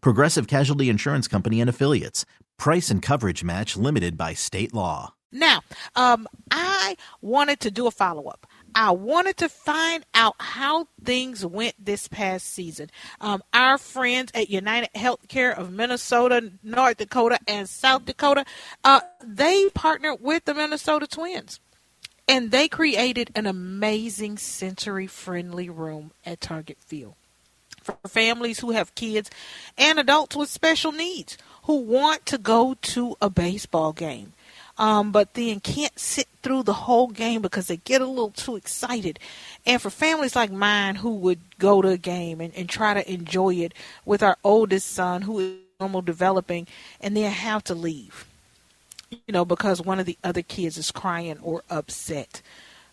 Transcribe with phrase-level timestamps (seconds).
[0.00, 2.24] Progressive Casualty Insurance Company and Affiliates.
[2.58, 5.14] Price and coverage match limited by state law.
[5.32, 5.60] Now,
[5.94, 8.46] um, I wanted to do a follow up.
[8.74, 12.90] I wanted to find out how things went this past season.
[13.20, 18.44] Um, our friends at United Healthcare of Minnesota, North Dakota, and South Dakota,
[18.84, 21.58] uh, they partnered with the Minnesota Twins.
[22.28, 27.14] And they created an amazing sensory friendly room at Target Field
[27.86, 29.30] for families who have kids
[29.78, 34.32] and adults with special needs who want to go to a baseball game
[34.78, 38.56] um, but then can't sit through the whole game because they get a little too
[38.56, 39.18] excited.
[39.64, 43.12] And for families like mine who would go to a game and, and try to
[43.12, 43.72] enjoy it
[44.04, 46.66] with our oldest son who is normal developing
[47.00, 48.26] and then have to leave,
[49.10, 52.42] you know, because one of the other kids is crying or upset.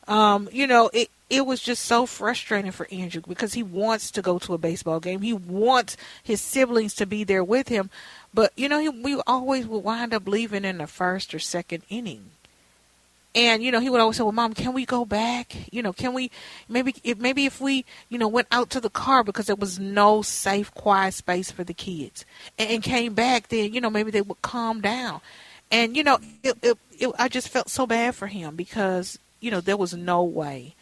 [0.08, 4.22] Um, you know, it it was just so frustrating for Andrew because he wants to
[4.22, 5.22] go to a baseball game.
[5.23, 7.90] He wants his siblings to be there with him,
[8.31, 11.81] but you know, he, we always would wind up leaving in the first or second
[11.90, 12.25] inning.
[13.34, 15.56] And you know, he would always say, "Well, mom, can we go back?
[15.72, 16.30] You know, can we
[16.70, 19.79] maybe if maybe if we you know went out to the car because there was
[19.79, 22.25] no safe, quiet space for the kids,
[22.59, 25.19] and, and came back, then you know maybe they would calm down."
[25.72, 29.50] And you know, it, it, it, I just felt so bad for him because you
[29.50, 30.75] know there was no way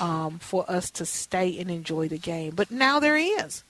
[0.00, 3.64] um, for us to stay and enjoy the game, but now there is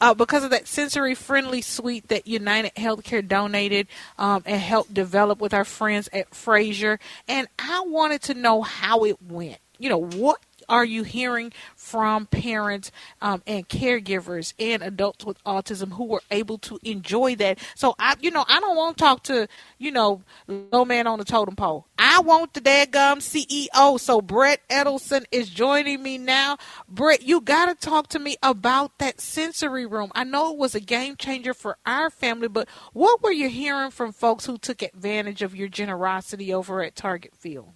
[0.00, 3.86] uh, because of that sensory friendly suite that United Healthcare donated
[4.18, 6.98] um, and helped develop with our friends at Fraser.
[7.28, 9.58] And I wanted to know how it went.
[9.78, 15.92] You know, what are you hearing from parents um, and caregivers and adults with autism
[15.92, 17.58] who were able to enjoy that?
[17.74, 19.48] So I, you know, I don't want to talk to,
[19.78, 21.86] you know, low man on the totem pole.
[21.98, 23.98] I want the dadgum CEO.
[24.00, 26.58] So Brett Edelson is joining me now.
[26.88, 30.10] Brett, you got to talk to me about that sensory room.
[30.14, 33.90] I know it was a game changer for our family, but what were you hearing
[33.90, 37.72] from folks who took advantage of your generosity over at Target Field?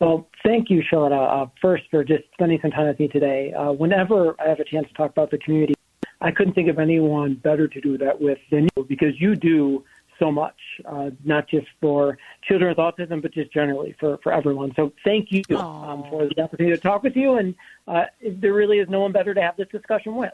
[0.00, 3.52] Well, thank you, Charlotte, uh, first for just spending some time with me today.
[3.52, 5.74] Uh, whenever I have a chance to talk about the community,
[6.20, 9.84] I couldn't think of anyone better to do that with than you because you do
[10.18, 14.72] so much, uh, not just for children with autism, but just generally for, for everyone.
[14.74, 17.34] So thank you um, for the opportunity to talk with you.
[17.34, 17.54] And
[17.86, 20.32] uh, there really is no one better to have this discussion with.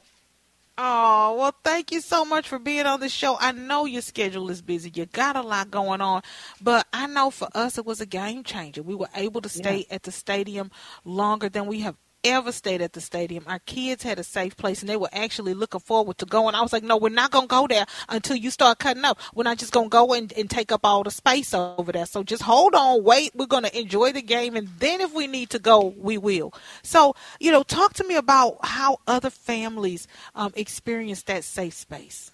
[0.76, 3.36] Oh, well, thank you so much for being on the show.
[3.38, 4.90] I know your schedule is busy.
[4.92, 6.22] You got a lot going on,
[6.60, 8.82] but I know for us it was a game changer.
[8.82, 9.94] We were able to stay yeah.
[9.94, 10.72] at the stadium
[11.04, 13.44] longer than we have ever stayed at the stadium.
[13.46, 16.54] Our kids had a safe place and they were actually looking forward to going.
[16.54, 19.18] I was like, no, we're not going to go there until you start cutting up.
[19.34, 22.06] We're not just going to go and, and take up all the space over there.
[22.06, 23.32] So just hold on, wait.
[23.34, 24.56] We're going to enjoy the game.
[24.56, 26.54] And then if we need to go, we will.
[26.82, 32.30] So, you know, talk to me about how other families um, experience that safe space.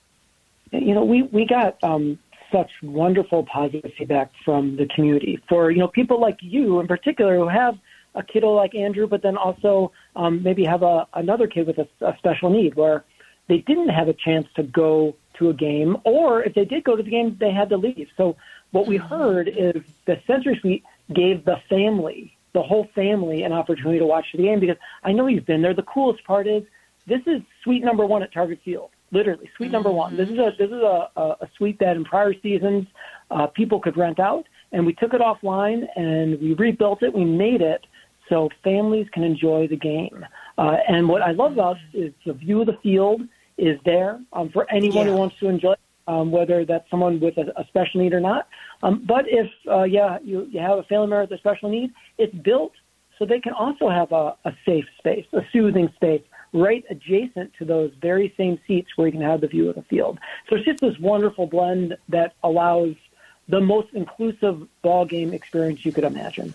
[0.70, 2.18] You know, we, we got um,
[2.52, 7.36] such wonderful positive feedback from the community for, you know, people like you in particular
[7.36, 7.76] who have–
[8.14, 11.88] a kiddo like Andrew, but then also um, maybe have a, another kid with a,
[12.00, 13.04] a special need where
[13.48, 16.96] they didn't have a chance to go to a game, or if they did go
[16.96, 18.08] to the game, they had to leave.
[18.16, 18.36] So
[18.70, 23.98] what we heard is the sensory suite gave the family, the whole family, an opportunity
[23.98, 25.74] to watch the game because I know you've been there.
[25.74, 26.62] The coolest part is
[27.06, 29.74] this is suite number one at Target Field, literally suite mm-hmm.
[29.74, 30.16] number one.
[30.16, 32.86] This is a this is a, a, a suite that in prior seasons
[33.30, 37.12] uh, people could rent out, and we took it offline and we rebuilt it.
[37.12, 37.84] We made it
[38.30, 40.24] so families can enjoy the game.
[40.56, 43.20] Uh, and what I love about it is the view of the field
[43.58, 45.12] is there um, for anyone yeah.
[45.12, 45.74] who wants to enjoy
[46.06, 48.48] um, whether that's someone with a, a special need or not.
[48.82, 51.92] Um, but if, uh, yeah, you, you have a family member with a special need,
[52.16, 52.72] it's built
[53.18, 56.22] so they can also have a, a safe space, a soothing space
[56.52, 59.82] right adjacent to those very same seats where you can have the view of the
[59.82, 60.18] field.
[60.48, 62.94] So it's just this wonderful blend that allows
[63.48, 66.54] the most inclusive ball game experience you could imagine.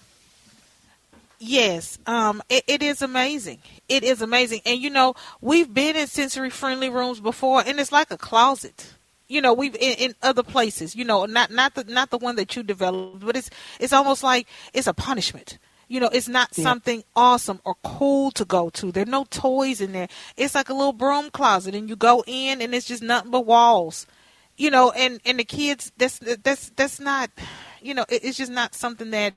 [1.40, 3.60] Yes, um, it, it is amazing.
[3.90, 7.92] It is amazing, and you know we've been in sensory friendly rooms before, and it's
[7.92, 8.94] like a closet.
[9.28, 10.96] You know, we've in, in other places.
[10.96, 13.50] You know, not not the not the one that you developed, but it's
[13.80, 15.58] it's almost like it's a punishment.
[15.88, 16.64] You know, it's not yeah.
[16.64, 18.92] something awesome or cool to go to.
[18.92, 20.08] There are no toys in there.
[20.36, 23.46] It's like a little broom closet, and you go in, and it's just nothing but
[23.46, 24.08] walls.
[24.58, 27.30] You know, and and the kids, that's that's that's not,
[27.82, 29.34] you know, it, it's just not something that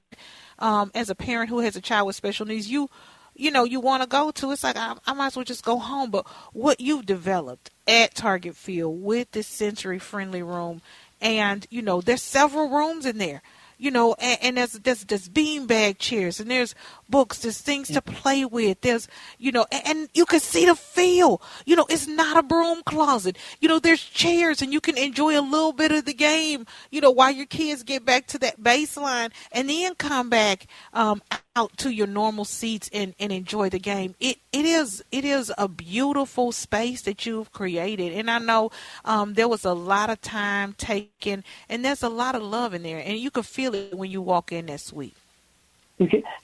[0.59, 2.89] um, as a parent who has a child with special needs, you
[3.35, 4.51] you know you want to go to.
[4.53, 6.11] It's like I, I might as well just go home.
[6.11, 10.83] But what you've developed at Target Field with this sensory friendly room,
[11.21, 13.43] and you know there's several rooms in there
[13.79, 16.75] you know, and, and there's there's there's beanbag chairs and there's
[17.09, 18.81] books, there's things to play with.
[18.81, 19.09] There's
[19.39, 21.41] you know, and, and you can see the feel.
[21.65, 23.39] You know, it's not a broom closet.
[23.61, 26.67] You know, there's chairs and you can enjoy a little bit of the game.
[26.91, 31.23] You know, while your kids get back to that baseline and then come back um,
[31.59, 34.15] out to your normal seats and, and enjoy the game.
[34.21, 38.71] It it is it is a beautiful space that you've created, and I know
[39.05, 42.83] um, there was a lot of time taken, and there's a lot of love in
[42.83, 45.17] there, and you can feel it when you walk in that suite.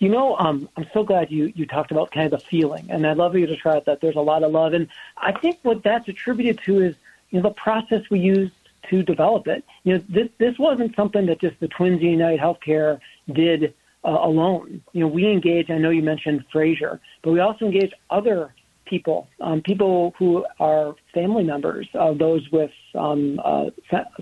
[0.00, 3.06] You know, um, I'm so glad you, you talked about kind of the feeling, and
[3.06, 5.60] I love you to try out that there's a lot of love, and I think
[5.62, 6.96] what that's attributed to is
[7.30, 8.52] you know the process we used
[8.90, 9.64] to develop it.
[9.84, 12.98] You know, this this wasn't something that just the Twins United Healthcare
[13.32, 13.74] did
[14.04, 14.82] uh, alone.
[14.92, 15.70] You know, we engage.
[15.70, 18.54] I know you mentioned Fraser, but we also engage other
[18.86, 23.64] people, um, people who are family members of those with um, uh,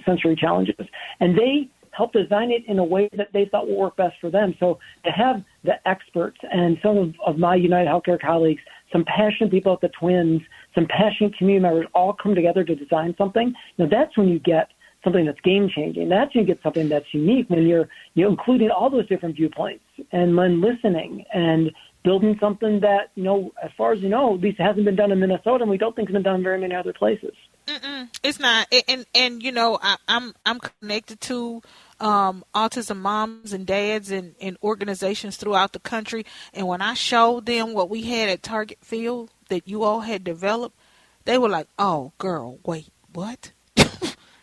[0.06, 0.86] sensory challenges,
[1.20, 4.30] and they help design it in a way that they thought would work best for
[4.30, 4.54] them.
[4.58, 9.50] So to have the experts and some of, of my United Healthcare colleagues, some passionate
[9.50, 10.40] people at the Twins,
[10.74, 13.52] some passionate community members all come together to design something.
[13.78, 14.68] Now that's when you get
[15.04, 16.08] something that's game changing.
[16.08, 19.84] That's you get something that's unique when you're you know including all those different viewpoints
[20.12, 21.70] and when listening and
[22.04, 25.12] building something that you know as far as you know at least hasn't been done
[25.12, 27.34] in Minnesota and we don't think it's been done very many other places.
[27.66, 31.62] Mm-mm, it's not, and and you know I, I'm I'm connected to
[32.00, 36.26] um, autism moms and dads and, and organizations throughout the country.
[36.52, 40.24] And when I showed them what we had at Target Field that you all had
[40.24, 40.76] developed,
[41.24, 43.52] they were like, "Oh, girl, wait, what?"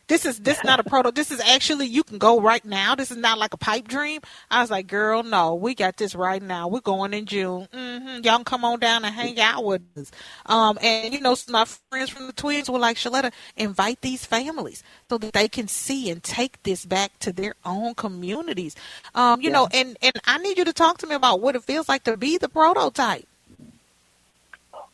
[0.10, 1.12] This is this not a proto.
[1.12, 2.96] This is actually you can go right now.
[2.96, 4.22] This is not like a pipe dream.
[4.50, 6.68] I was like, girl, no, we got this right now.
[6.68, 7.68] We're going in June.
[7.72, 8.24] Mm-hmm.
[8.24, 10.12] Y'all come on down and hang out with us.
[10.48, 14.84] Um, and you know, my friends from the Twins were like, Shaletta, invite these families
[15.10, 18.76] so that they can see and take this back to their own communities.
[19.14, 19.54] Um, you yeah.
[19.54, 22.04] know, and and I need you to talk to me about what it feels like
[22.06, 23.29] to be the prototype.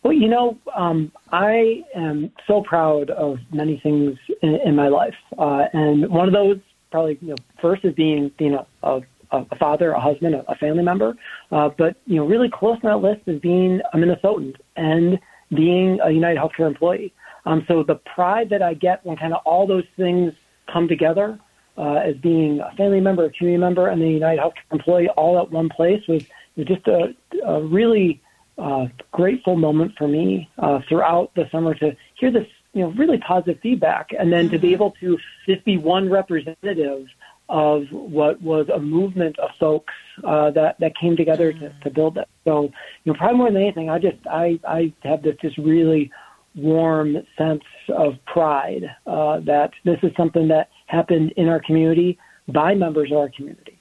[0.06, 5.16] Well, you know, um, I am so proud of many things in, in my life,
[5.36, 6.60] uh, and one of those
[6.92, 10.54] probably you know, first is being being a, a, a father, a husband, a, a
[10.58, 11.16] family member.
[11.52, 15.18] Uh, but you know, really close on that list is being a Minnesotan and
[15.50, 17.12] being a United Healthcare employee.
[17.48, 20.34] Um, so the pride that I get when kind of all those things
[20.72, 21.40] come together
[21.80, 25.42] uh, as being a family member, a community member, and a United Healthcare employee all
[25.42, 26.24] at one place was,
[26.56, 28.22] was just a, a really
[28.58, 33.18] uh, grateful moment for me uh, throughout the summer to hear this, you know, really
[33.18, 34.76] positive feedback, and then to be mm-hmm.
[34.76, 35.18] able to
[35.48, 37.08] just be one representative
[37.48, 42.18] of what was a movement of folks uh, that that came together to, to build
[42.18, 42.28] it.
[42.44, 42.64] So,
[43.04, 46.12] you know, probably more than anything, I just I I have this just really
[46.56, 52.74] warm sense of pride uh, that this is something that happened in our community by
[52.74, 53.75] members of our community.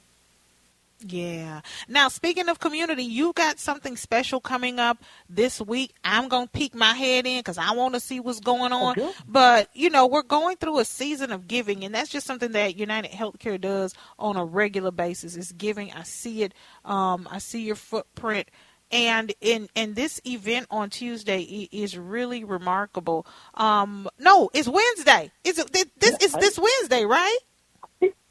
[1.06, 1.60] Yeah.
[1.86, 5.92] Now, speaking of community, you got something special coming up this week.
[6.02, 8.98] I'm going to peek my head in because I want to see what's going on.
[8.98, 9.10] Okay.
[9.28, 12.76] But, you know, we're going through a season of giving, and that's just something that
[12.76, 15.36] United Healthcare does on a regular basis.
[15.36, 15.92] It's giving.
[15.92, 16.54] I see it.
[16.86, 18.48] Um, I see your footprint.
[18.90, 23.26] And in, in this event on Tuesday is really remarkable.
[23.54, 25.32] Um, no, it's Wednesday.
[25.42, 26.16] Is it this?
[26.22, 27.38] Is this Wednesday, right?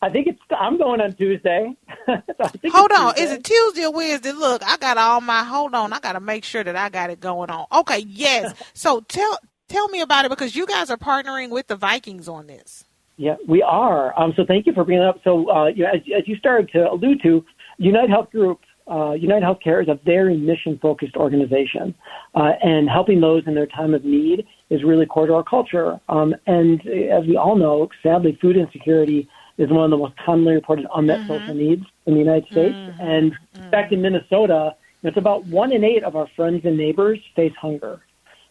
[0.02, 0.40] I think it's.
[0.52, 1.76] I'm going on Tuesday.
[2.08, 3.24] hold on, Tuesday.
[3.24, 4.32] is it Tuesday or Wednesday?
[4.32, 5.44] Look, I got all my.
[5.44, 7.66] Hold on, I got to make sure that I got it going on.
[7.72, 8.54] Okay, yes.
[8.74, 9.38] so tell
[9.70, 12.86] tell me about it because you guys are partnering with the Vikings on this.
[13.16, 14.18] Yeah, we are.
[14.20, 15.20] Um, so thank you for bringing it up.
[15.24, 17.46] So uh, you know, as, as you started to allude to,
[17.78, 21.96] United Health Group uh, United Healthcare is a very mission focused organization,
[22.36, 26.00] uh, and helping those in their time of need is really core to our culture.
[26.10, 30.54] Um, and as we all know, sadly, food insecurity is one of the most commonly
[30.54, 31.28] reported unmet mm-hmm.
[31.28, 32.76] social needs in the United States.
[32.76, 33.02] Mm-hmm.
[33.02, 33.70] And mm-hmm.
[33.70, 38.02] back in Minnesota, it's about one in eight of our friends and neighbors face hunger.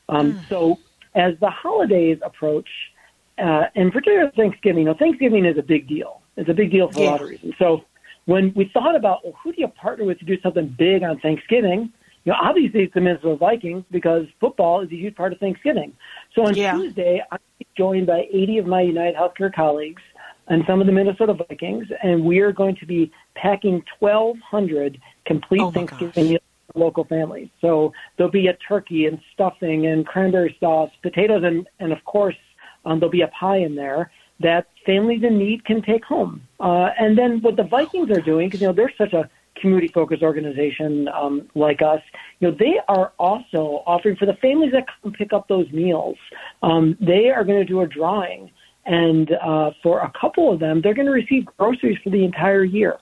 [0.08, 0.78] Um, So
[1.14, 2.68] as the holidays approach,
[3.38, 6.20] uh, in particular Thanksgiving, you know, Thanksgiving is a big deal.
[6.36, 7.54] It's a big deal for a lot of reasons.
[7.58, 7.84] So
[8.26, 11.18] when we thought about, well, who do you partner with to do something big on
[11.20, 11.92] Thanksgiving?
[12.24, 15.92] You know, obviously it's the Minnesota Vikings because football is a huge part of Thanksgiving.
[16.34, 16.72] So on Yeah.
[16.72, 17.38] Tuesday, I'm
[17.76, 20.02] joined by 80 of my United Healthcare colleagues
[20.48, 25.60] and some of the Minnesota Vikings, and we are going to be packing 1,200 complete
[25.60, 27.48] Oh, Thanksgiving meals for local families.
[27.60, 32.36] So there'll be a turkey and stuffing and cranberry sauce, potatoes, and, and of course,
[32.84, 36.42] um, there'll be a pie in there that families in need can take home.
[36.60, 39.30] Uh, and then what the Vikings are doing, because you know they're such a
[39.60, 42.00] community-focused organization um, like us,
[42.40, 46.16] you know they are also offering for the families that come pick up those meals.
[46.62, 48.50] Um, they are going to do a drawing,
[48.84, 52.64] and uh, for a couple of them, they're going to receive groceries for the entire
[52.64, 52.98] year.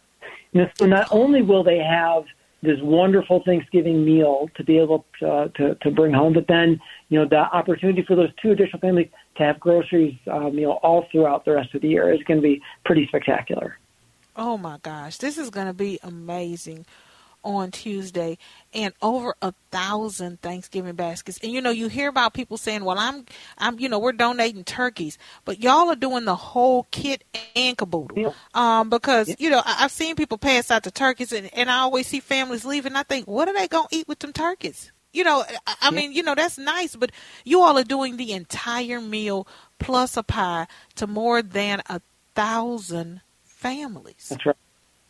[0.53, 2.25] You know, so not only will they have
[2.63, 6.81] this wonderful Thanksgiving meal to be able to, uh, to to bring home, but then
[7.09, 10.73] you know the opportunity for those two additional families to have groceries, um, you know,
[10.83, 13.79] all throughout the rest of the year is going to be pretty spectacular.
[14.37, 16.85] Oh my gosh, this is going to be amazing
[17.43, 18.39] on Tuesday
[18.73, 21.39] and over a thousand Thanksgiving baskets.
[21.43, 23.25] And you know, you hear about people saying, "Well, I'm,
[23.59, 27.25] I'm, you know, we're donating turkeys," but y'all are doing the whole kit
[27.57, 28.19] and caboodle.
[28.19, 28.33] Yeah.
[28.55, 31.79] Um, because you know, I, I've seen people pass out the turkeys, and, and I
[31.79, 32.93] always see families leaving.
[32.93, 34.93] And I think, what are they gonna eat with them turkeys?
[35.13, 37.11] You know, I, I mean, you know, that's nice, but
[37.45, 39.47] you all are doing the entire meal
[39.81, 42.01] plus a pie to more than a
[42.35, 44.29] thousand families.
[44.31, 44.57] That's right.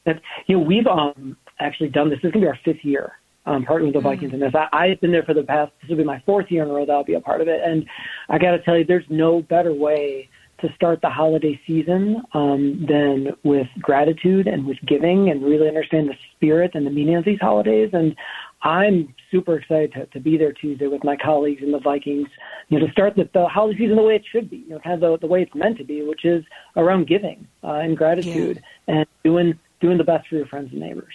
[0.07, 2.19] That, you know, we've um, actually done this.
[2.23, 3.13] This is going to be our fifth year
[3.47, 4.53] um, partnering with the Vikings in this.
[4.55, 5.73] I, I've been there for the past.
[5.81, 7.49] This will be my fourth year in a row that I'll be a part of
[7.49, 7.85] it, and
[8.29, 10.29] I got to tell you, there's no better way
[10.61, 16.09] to start the holiday season um, than with gratitude and with giving, and really understand
[16.09, 17.91] the spirit and the meaning of these holidays.
[17.93, 18.15] And
[18.63, 22.29] I'm super excited to, to be there Tuesday with my colleagues in the Vikings.
[22.69, 24.59] You know, to start the, the holiday season the way it should be.
[24.59, 26.45] You know, kind of the, the way it's meant to be, which is
[26.77, 31.15] around giving uh, and gratitude and doing doing the best for your friends and neighbors.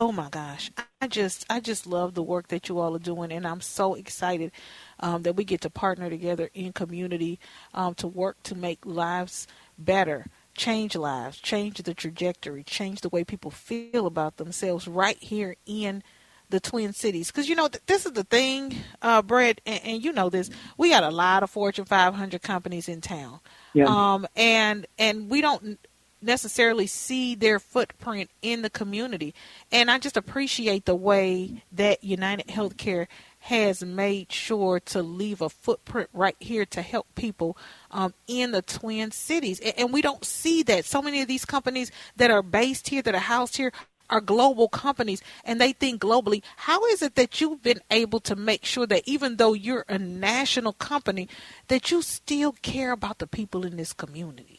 [0.00, 0.70] Oh my gosh.
[1.00, 3.94] I just I just love the work that you all are doing and I'm so
[3.94, 4.52] excited
[5.00, 7.38] um, that we get to partner together in community
[7.74, 9.46] um, to work to make lives
[9.78, 15.56] better, change lives, change the trajectory, change the way people feel about themselves right here
[15.66, 16.02] in
[16.50, 17.28] the Twin Cities.
[17.28, 20.50] Because you know th- this is the thing, uh, Brett, and, and you know this.
[20.76, 23.40] We got a lot of Fortune 500 companies in town,
[23.74, 23.86] Yeah.
[23.86, 25.78] um, and and we don't
[26.22, 29.34] necessarily see their footprint in the community.
[29.72, 33.06] And I just appreciate the way that United Healthcare
[33.44, 37.56] has made sure to leave a footprint right here to help people
[37.90, 39.60] um, in the Twin Cities.
[39.60, 40.84] And, and we don't see that.
[40.84, 43.72] So many of these companies that are based here, that are housed here,
[44.10, 46.42] are global companies and they think globally.
[46.56, 49.98] How is it that you've been able to make sure that even though you're a
[49.98, 51.28] national company,
[51.68, 54.58] that you still care about the people in this community?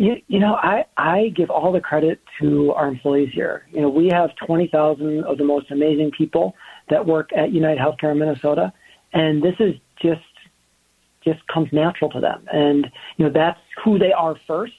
[0.00, 3.66] You, you know, I, I give all the credit to our employees here.
[3.70, 6.54] You know, we have 20,000 of the most amazing people
[6.88, 8.72] that work at United Healthcare in Minnesota,
[9.12, 10.22] and this is just
[11.22, 12.46] just comes natural to them.
[12.50, 12.86] And
[13.18, 14.72] you know, that's who they are first.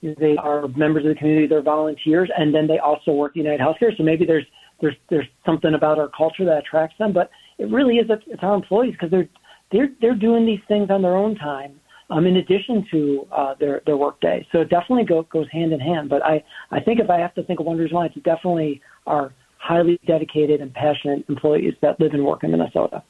[0.00, 3.60] They are members of the community, they're volunteers, and then they also work at United
[3.60, 3.94] Healthcare.
[3.94, 4.46] So maybe there's
[4.80, 8.54] there's there's something about our culture that attracts them, but it really is it's our
[8.54, 9.28] employees because they're
[9.70, 11.78] they're they're doing these things on their own time
[12.12, 14.46] um, in addition to uh, their their work day.
[14.52, 16.10] So it definitely go, goes hand in hand.
[16.10, 18.82] But I I think if I have to think of one reason why, it's definitely
[19.06, 23.02] our highly dedicated and passionate employees that live and work in Minnesota.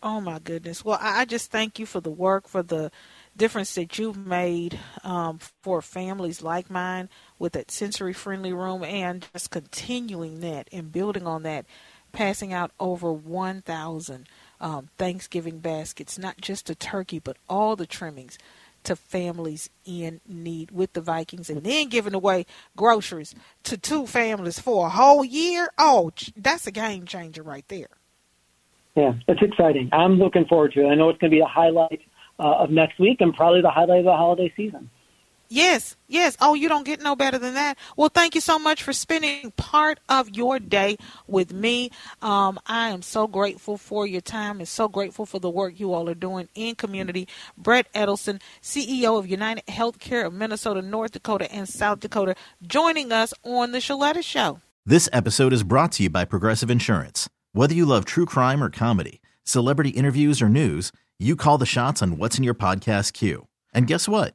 [0.00, 0.84] Oh my goodness.
[0.84, 2.92] Well, I I just thank you for the work, for the
[3.36, 9.26] difference that you've made um, for families like mine with that sensory friendly room and
[9.32, 11.66] just continuing that and building on that,
[12.12, 14.28] passing out over 1,000
[14.60, 18.38] um, Thanksgiving baskets, not just a turkey, but all the trimmings
[18.84, 22.46] to families in need with the Vikings and then giving away
[22.76, 23.34] groceries
[23.64, 25.68] to two families for a whole year.
[25.78, 27.88] Oh, that's a game changer right there.
[28.96, 29.90] Yeah, it's exciting.
[29.92, 30.88] I'm looking forward to it.
[30.88, 32.00] I know it's going to be a highlight
[32.38, 34.90] uh, of next week and probably the highlight of the holiday season.
[35.50, 36.36] Yes, yes.
[36.40, 37.78] Oh, you don't get no better than that.
[37.96, 41.90] Well, thank you so much for spending part of your day with me.
[42.20, 45.94] Um, I am so grateful for your time and so grateful for the work you
[45.94, 47.28] all are doing in community.
[47.56, 53.32] Brett Edelson, CEO of United Healthcare of Minnesota, North Dakota, and South Dakota, joining us
[53.42, 54.60] on the Shaletta Show.
[54.84, 57.28] This episode is brought to you by Progressive Insurance.
[57.52, 62.02] Whether you love true crime or comedy, celebrity interviews or news, you call the shots
[62.02, 63.48] on what's in your podcast queue.
[63.72, 64.34] And guess what?